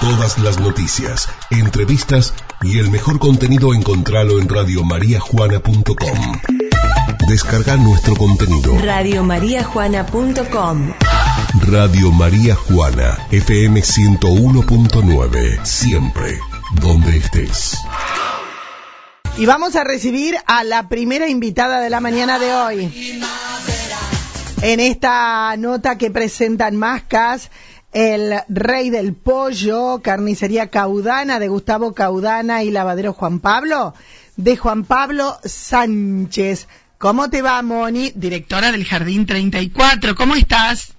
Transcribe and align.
Todas 0.00 0.38
las 0.38 0.60
noticias, 0.60 1.28
entrevistas 1.50 2.32
y 2.62 2.78
el 2.78 2.88
mejor 2.88 3.18
contenido 3.18 3.74
encontralo 3.74 4.38
en 4.38 4.48
radiomariajuana.com. 4.48 6.40
Descarga 7.28 7.76
nuestro 7.76 8.14
contenido. 8.14 8.78
Radiomariajuana.com 8.78 10.92
Radio 11.66 12.12
María 12.12 12.54
Juana, 12.54 13.18
FM 13.32 13.80
101.9, 13.80 15.64
siempre, 15.64 16.38
donde 16.80 17.16
estés. 17.16 17.76
Y 19.36 19.46
vamos 19.46 19.74
a 19.74 19.82
recibir 19.82 20.36
a 20.46 20.62
la 20.62 20.88
primera 20.88 21.28
invitada 21.28 21.80
de 21.80 21.90
la 21.90 22.00
mañana 22.00 22.38
de 22.38 22.54
hoy. 22.54 23.20
En 24.62 24.80
esta 24.80 25.54
nota 25.56 25.98
que 25.98 26.10
presentan 26.10 26.76
Mascas, 26.76 27.50
el 27.98 28.32
rey 28.48 28.90
del 28.90 29.12
pollo, 29.12 30.00
carnicería 30.04 30.68
Caudana 30.68 31.40
de 31.40 31.48
Gustavo 31.48 31.94
Caudana 31.94 32.62
y 32.62 32.70
lavadero 32.70 33.12
Juan 33.12 33.40
Pablo, 33.40 33.92
de 34.36 34.56
Juan 34.56 34.84
Pablo 34.84 35.36
Sánchez. 35.44 36.68
¿Cómo 36.98 37.28
te 37.28 37.42
va, 37.42 37.60
Moni? 37.62 38.12
Directora 38.14 38.70
del 38.70 38.84
Jardín 38.84 39.26
34. 39.26 40.14
¿Cómo 40.14 40.36
estás? 40.36 40.94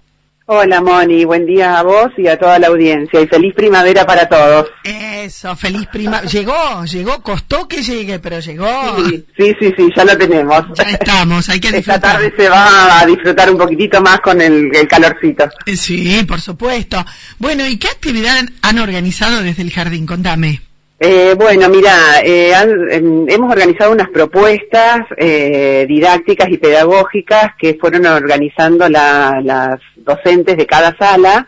Hola 0.51 0.81
Moni, 0.81 1.25
buen 1.25 1.45
día 1.45 1.77
a 1.77 1.83
vos 1.83 2.07
y 2.17 2.27
a 2.27 2.35
toda 2.39 2.57
la 2.57 2.69
audiencia 2.69 3.21
y 3.21 3.27
feliz 3.27 3.53
primavera 3.53 4.03
para 4.03 4.27
todos. 4.27 4.65
Eso, 4.83 5.55
feliz 5.55 5.85
primavera. 5.91 6.27
Llegó, 6.27 6.85
llegó, 6.85 7.21
costó 7.21 7.67
que 7.67 7.83
llegue, 7.83 8.17
pero 8.17 8.39
llegó. 8.39 8.67
Sí, 9.07 9.27
sí, 9.37 9.53
sí, 9.59 9.71
sí, 9.77 9.89
ya 9.95 10.05
lo 10.05 10.17
tenemos. 10.17 10.63
Ya 10.73 10.85
estamos, 10.85 11.47
hay 11.49 11.59
que 11.59 11.67
Esta 11.67 11.77
disfrutar. 11.77 12.01
tarde 12.01 12.33
se 12.35 12.49
va 12.49 12.99
a 12.99 13.05
disfrutar 13.05 13.51
un 13.51 13.59
poquitito 13.59 14.01
más 14.01 14.21
con 14.21 14.41
el, 14.41 14.75
el 14.75 14.87
calorcito. 14.87 15.47
Sí, 15.67 16.25
por 16.27 16.41
supuesto. 16.41 17.05
Bueno, 17.37 17.67
¿y 17.67 17.77
qué 17.77 17.89
actividad 17.89 18.43
han 18.63 18.79
organizado 18.79 19.43
desde 19.43 19.61
el 19.61 19.71
jardín? 19.71 20.07
Contame. 20.07 20.61
Eh, 21.01 21.33
bueno, 21.37 21.69
mira, 21.69 22.19
eh, 22.25 22.51
em, 22.91 23.25
hemos 23.29 23.49
organizado 23.51 23.93
unas 23.93 24.09
propuestas 24.09 24.99
eh, 25.15 25.85
didácticas 25.87 26.49
y 26.49 26.57
pedagógicas 26.57 27.51
que 27.57 27.75
fueron 27.79 28.05
organizando 28.05 28.89
la- 28.89 29.39
las 29.41 29.79
docentes 29.95 30.57
de 30.57 30.65
cada 30.65 30.95
sala 30.97 31.47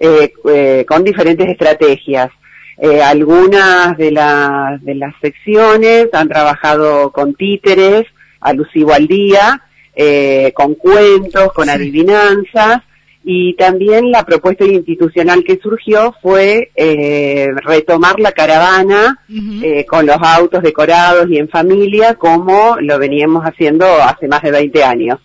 eh, 0.00 0.32
eh, 0.52 0.84
con 0.88 1.04
diferentes 1.04 1.48
estrategias. 1.48 2.30
Algunas 3.04 3.96
de, 3.98 4.12
las 4.12 4.80
de 4.84 4.94
las 4.94 5.12
secciones 5.20 6.06
han 6.12 6.28
trabajado 6.28 7.10
con 7.10 7.34
títeres, 7.34 8.04
alusivo 8.40 8.92
al 8.94 9.08
día, 9.08 9.60
con 10.54 10.76
cuentos, 10.76 11.52
con 11.54 11.64
Sí. 11.64 11.70
adivinanzas, 11.72 12.82
y 13.30 13.52
también 13.56 14.10
la 14.10 14.24
propuesta 14.24 14.64
institucional 14.64 15.44
que 15.44 15.58
surgió 15.62 16.14
fue 16.22 16.70
eh, 16.74 17.48
retomar 17.62 18.18
la 18.18 18.32
caravana 18.32 19.18
eh, 19.62 19.84
con 19.84 20.06
los 20.06 20.16
autos 20.16 20.62
decorados 20.62 21.28
y 21.28 21.36
en 21.36 21.50
familia 21.50 22.14
como 22.14 22.78
lo 22.80 22.98
veníamos 22.98 23.44
haciendo 23.44 23.84
hace 23.84 24.28
más 24.28 24.40
de 24.40 24.50
20 24.50 24.82
años. 24.82 25.18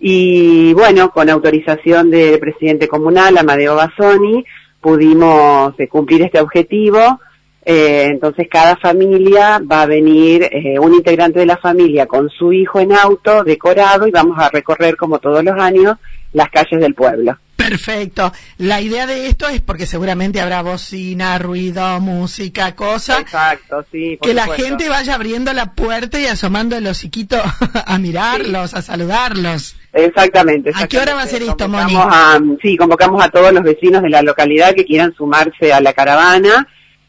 Y 0.00 0.72
bueno, 0.72 1.10
con 1.10 1.28
autorización 1.28 2.10
del 2.10 2.38
presidente 2.38 2.88
comunal, 2.88 3.36
Amadeo 3.36 3.74
Bassoni, 3.74 4.42
pudimos 4.80 5.78
eh, 5.78 5.86
cumplir 5.86 6.22
este 6.22 6.40
objetivo. 6.40 7.20
Eh, 7.66 8.08
entonces 8.10 8.46
cada 8.50 8.76
familia 8.76 9.58
va 9.60 9.82
a 9.82 9.86
venir, 9.86 10.42
eh, 10.50 10.78
un 10.78 10.94
integrante 10.94 11.38
de 11.40 11.46
la 11.46 11.56
familia 11.56 12.06
con 12.06 12.28
su 12.28 12.52
hijo 12.52 12.78
en 12.80 12.92
auto 12.92 13.42
decorado 13.42 14.06
y 14.06 14.10
vamos 14.10 14.38
a 14.38 14.50
recorrer 14.50 14.96
como 14.96 15.18
todos 15.18 15.42
los 15.42 15.58
años 15.58 15.96
las 16.32 16.50
calles 16.50 16.80
del 16.80 16.94
pueblo. 16.94 17.38
Perfecto. 17.56 18.32
La 18.58 18.80
idea 18.82 19.06
de 19.06 19.28
esto 19.28 19.48
es 19.48 19.60
porque 19.62 19.86
seguramente 19.86 20.40
habrá 20.40 20.60
bocina, 20.60 21.38
ruido, 21.38 21.98
música, 22.00 22.74
cosas. 22.74 23.20
Exacto, 23.20 23.84
sí. 23.90 24.16
por 24.20 24.28
Que 24.28 24.34
la 24.34 24.46
gente 24.48 24.88
vaya 24.90 25.14
abriendo 25.14 25.52
la 25.54 25.72
puerta 25.72 26.20
y 26.20 26.26
asomando 26.26 26.76
el 26.76 26.86
hociquito 26.86 27.36
a 27.86 27.98
mirarlos, 27.98 28.74
a 28.74 28.82
saludarlos. 28.82 29.76
Exactamente. 29.94 30.72
¿A 30.74 30.86
qué 30.88 30.98
hora 30.98 31.14
va 31.14 31.22
a 31.22 31.26
ser 31.26 31.42
esto, 31.42 31.68
Moni? 31.68 31.94
a- 31.96 32.38
sí, 32.60 32.76
convocamos 32.76 33.24
a 33.24 33.30
todos 33.30 33.52
los 33.52 33.62
vecinos 33.62 34.02
de 34.02 34.10
la 34.10 34.20
localidad 34.20 34.74
que 34.74 34.84
quieran 34.84 35.14
sumarse 35.14 35.72
a 35.72 35.80
la 35.80 35.92
caravana. 35.94 36.66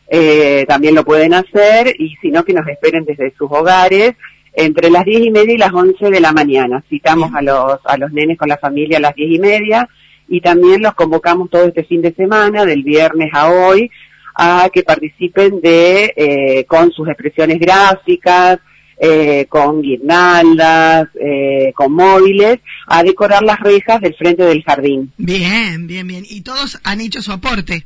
Eh, 0.07 0.65
también 0.67 0.95
lo 0.95 1.03
pueden 1.03 1.33
hacer 1.33 1.95
y 1.97 2.15
si 2.21 2.29
no 2.29 2.43
que 2.43 2.53
nos 2.53 2.67
esperen 2.67 3.05
desde 3.05 3.33
sus 3.37 3.49
hogares 3.51 4.13
entre 4.53 4.89
las 4.89 5.03
diez 5.03 5.25
y 5.25 5.31
media 5.31 5.53
y 5.53 5.57
las 5.57 5.73
once 5.73 6.09
de 6.09 6.19
la 6.19 6.31
mañana. 6.31 6.83
Citamos 6.89 7.33
a 7.33 7.41
los, 7.41 7.79
a 7.83 7.97
los 7.97 8.11
nenes 8.11 8.37
con 8.37 8.47
la 8.47 8.57
familia 8.57 8.97
a 8.97 9.01
las 9.01 9.15
diez 9.15 9.31
y 9.31 9.39
media 9.39 9.89
y 10.27 10.41
también 10.41 10.81
los 10.81 10.93
convocamos 10.95 11.49
todo 11.49 11.65
este 11.65 11.83
fin 11.83 12.01
de 12.01 12.13
semana, 12.13 12.65
del 12.65 12.83
viernes 12.83 13.29
a 13.33 13.51
hoy, 13.51 13.91
a 14.33 14.69
que 14.73 14.83
participen 14.83 15.61
de, 15.61 16.13
eh, 16.15 16.65
con 16.65 16.91
sus 16.91 17.07
expresiones 17.07 17.59
gráficas, 17.59 18.59
eh, 18.97 19.45
con 19.49 19.81
guirnaldas, 19.81 21.09
eh, 21.19 21.73
con 21.75 21.93
móviles, 21.93 22.59
a 22.87 23.03
decorar 23.03 23.43
las 23.43 23.59
rejas 23.59 24.01
del 24.01 24.15
frente 24.15 24.43
del 24.43 24.63
jardín. 24.63 25.11
Bien, 25.17 25.85
bien, 25.85 26.07
bien. 26.07 26.23
Y 26.27 26.41
todos 26.41 26.79
han 26.83 27.01
hecho 27.01 27.21
su 27.21 27.31
aporte. 27.31 27.85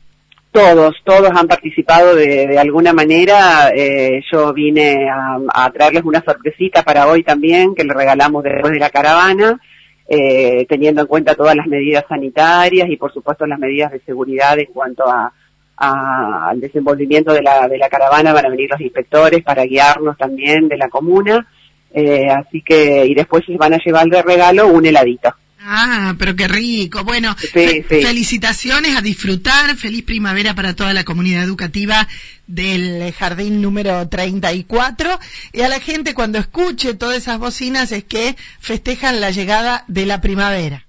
Todos, 0.51 0.95
todos 1.05 1.29
han 1.35 1.47
participado 1.47 2.15
de, 2.15 2.47
de 2.47 2.57
alguna 2.57 2.91
manera. 2.91 3.69
Eh, 3.75 4.21
yo 4.31 4.51
vine 4.51 5.07
a, 5.53 5.69
traerles 5.71 6.03
una 6.03 6.21
sorpresita 6.23 6.81
para 6.81 7.07
hoy 7.07 7.23
también, 7.23 7.75
que 7.75 7.83
le 7.83 7.93
regalamos 7.93 8.43
después 8.43 8.73
de 8.73 8.79
la 8.79 8.89
caravana, 8.89 9.59
eh, 10.07 10.65
teniendo 10.67 11.01
en 11.01 11.07
cuenta 11.07 11.35
todas 11.35 11.55
las 11.55 11.67
medidas 11.67 12.03
sanitarias 12.09 12.89
y 12.89 12.97
por 12.97 13.13
supuesto 13.13 13.45
las 13.45 13.59
medidas 13.59 13.91
de 13.91 13.99
seguridad 14.01 14.57
en 14.57 14.65
cuanto 14.73 15.07
a, 15.07 15.31
a- 15.77 16.49
al 16.49 16.59
desenvolvimiento 16.59 17.31
de 17.31 17.43
la, 17.43 17.67
de 17.67 17.77
la 17.77 17.87
caravana. 17.87 18.33
Van 18.33 18.47
a 18.47 18.49
venir 18.49 18.69
los 18.71 18.81
inspectores 18.81 19.43
para 19.43 19.63
guiarnos 19.66 20.17
también 20.17 20.67
de 20.67 20.77
la 20.77 20.89
comuna. 20.89 21.45
Eh, 21.93 22.27
así 22.27 22.63
que, 22.63 23.05
y 23.05 23.13
después 23.13 23.43
van 23.57 23.73
a 23.75 23.79
llevar 23.85 24.07
de 24.07 24.21
regalo 24.23 24.67
un 24.67 24.83
heladito. 24.85 25.31
Ah, 25.62 26.16
pero 26.18 26.36
qué 26.36 26.47
rico. 26.47 27.03
Bueno, 27.03 27.36
Sí, 27.38 27.47
fe- 27.50 27.86
sí. 27.90 28.02
felicitaciones 28.02 28.96
a 28.97 29.02
disfrutar. 29.02 29.75
Feliz 29.75 30.03
primavera 30.03 30.56
para 30.56 30.74
toda 30.75 30.94
la 30.94 31.03
comunidad 31.03 31.44
educativa 31.44 32.08
del 32.47 33.12
jardín 33.14 33.62
número 33.62 34.08
34. 34.08 35.20
Y 35.53 35.62
a 35.62 35.68
la 35.68 35.80
gente 35.80 36.14
cuando 36.14 36.38
escuche 36.40 36.94
todas 36.94 37.18
esas 37.18 37.40
bocinas 37.40 37.92
es 37.92 38.03
que 38.06 38.36
festejan 38.59 39.20
la 39.20 39.31
llegada 39.31 39.84
de 39.88 40.06
la 40.06 40.22
primavera. 40.22 40.86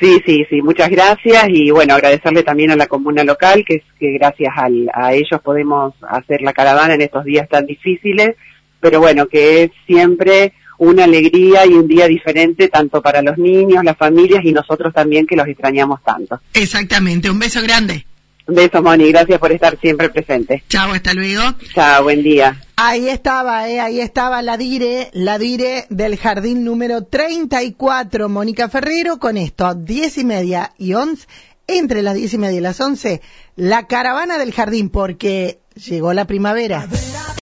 Sí, 0.00 0.18
sí, 0.24 0.44
sí, 0.48 0.62
muchas 0.62 0.88
gracias 0.88 1.44
y 1.50 1.70
bueno, 1.70 1.94
agradecerle 1.94 2.42
también 2.42 2.70
a 2.70 2.76
la 2.76 2.86
comuna 2.86 3.22
local, 3.22 3.64
que 3.66 3.76
es 3.76 3.82
que 3.98 4.12
gracias 4.12 4.52
al- 4.56 4.90
a 4.94 5.12
ellos 5.12 5.40
podemos 5.44 5.94
hacer 6.08 6.40
la 6.40 6.54
caravana 6.54 6.94
en 6.94 7.02
estos 7.02 7.24
días 7.24 7.46
tan 7.50 7.66
difíciles, 7.66 8.34
pero 8.80 8.98
bueno, 8.98 9.26
que 9.28 9.64
es 9.64 9.70
siempre 9.86 10.54
una 10.80 11.04
alegría 11.04 11.66
y 11.66 11.74
un 11.74 11.86
día 11.86 12.06
diferente 12.06 12.68
tanto 12.68 13.02
para 13.02 13.20
los 13.20 13.36
niños, 13.36 13.84
las 13.84 13.98
familias 13.98 14.42
y 14.44 14.52
nosotros 14.52 14.94
también 14.94 15.26
que 15.26 15.36
los 15.36 15.46
extrañamos 15.46 16.02
tanto. 16.02 16.40
Exactamente. 16.54 17.30
Un 17.30 17.38
beso 17.38 17.60
grande. 17.62 18.06
Un 18.46 18.54
beso, 18.54 18.82
Moni, 18.82 19.12
gracias 19.12 19.38
por 19.38 19.52
estar 19.52 19.78
siempre 19.78 20.08
presente. 20.08 20.64
Chao, 20.68 20.92
hasta 20.92 21.12
luego. 21.12 21.42
Chao, 21.74 22.02
buen 22.04 22.22
día. 22.22 22.62
Ahí 22.76 23.08
estaba, 23.08 23.68
eh, 23.68 23.78
ahí 23.78 24.00
estaba 24.00 24.40
la 24.40 24.56
dire, 24.56 25.10
la 25.12 25.38
dire 25.38 25.84
del 25.90 26.16
jardín 26.16 26.64
número 26.64 27.04
34, 27.04 28.30
Mónica 28.30 28.70
Ferrero, 28.70 29.18
con 29.18 29.36
esto, 29.36 29.74
10 29.74 30.16
y 30.16 30.24
media 30.24 30.72
y 30.78 30.94
11, 30.94 31.28
entre 31.66 32.02
las 32.02 32.14
10 32.14 32.34
y 32.34 32.38
media 32.38 32.58
y 32.58 32.62
las 32.62 32.80
11, 32.80 33.20
la 33.56 33.86
caravana 33.86 34.38
del 34.38 34.54
jardín, 34.54 34.88
porque 34.88 35.58
llegó 35.74 36.14
la 36.14 36.24
primavera. 36.24 36.88